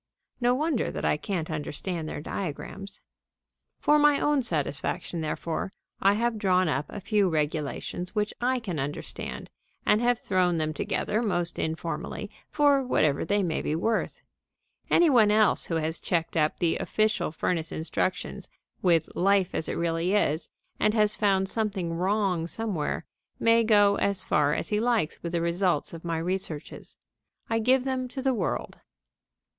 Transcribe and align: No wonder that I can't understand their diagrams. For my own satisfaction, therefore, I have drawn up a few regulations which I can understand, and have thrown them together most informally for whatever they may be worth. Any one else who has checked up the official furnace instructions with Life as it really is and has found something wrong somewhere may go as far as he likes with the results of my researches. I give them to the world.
No 0.39 0.55
wonder 0.55 0.89
that 0.89 1.05
I 1.05 1.15
can't 1.15 1.51
understand 1.51 2.09
their 2.09 2.21
diagrams. 2.21 3.01
For 3.77 3.99
my 3.99 4.19
own 4.19 4.41
satisfaction, 4.41 5.21
therefore, 5.21 5.71
I 6.01 6.13
have 6.13 6.39
drawn 6.39 6.67
up 6.67 6.87
a 6.89 6.99
few 6.99 7.29
regulations 7.29 8.15
which 8.15 8.33
I 8.41 8.57
can 8.59 8.79
understand, 8.79 9.51
and 9.85 10.01
have 10.01 10.17
thrown 10.17 10.57
them 10.57 10.73
together 10.73 11.21
most 11.21 11.59
informally 11.59 12.31
for 12.49 12.81
whatever 12.81 13.23
they 13.23 13.43
may 13.43 13.61
be 13.61 13.75
worth. 13.75 14.23
Any 14.89 15.07
one 15.07 15.29
else 15.29 15.65
who 15.65 15.75
has 15.75 15.99
checked 15.99 16.35
up 16.35 16.57
the 16.57 16.77
official 16.77 17.31
furnace 17.31 17.71
instructions 17.71 18.49
with 18.81 19.07
Life 19.13 19.53
as 19.53 19.69
it 19.69 19.77
really 19.77 20.15
is 20.15 20.49
and 20.79 20.95
has 20.95 21.15
found 21.15 21.47
something 21.47 21.93
wrong 21.93 22.47
somewhere 22.47 23.05
may 23.39 23.63
go 23.63 23.97
as 23.97 24.25
far 24.25 24.55
as 24.55 24.69
he 24.69 24.79
likes 24.79 25.21
with 25.21 25.33
the 25.33 25.41
results 25.41 25.93
of 25.93 26.03
my 26.03 26.17
researches. 26.17 26.97
I 27.51 27.59
give 27.59 27.83
them 27.83 28.07
to 28.07 28.23
the 28.23 28.33
world. 28.33 28.79